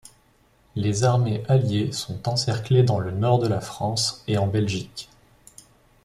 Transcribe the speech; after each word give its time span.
Les 0.75 1.03
armées 1.03 1.43
alliées 1.47 1.91
sont 1.91 2.27
encerclées 2.27 2.81
dans 2.81 2.97
le 2.97 3.11
nord 3.11 3.37
de 3.37 3.47
la 3.47 3.61
France 3.61 4.23
et 4.27 4.39
en 4.39 4.47
Belgique. 4.47 5.07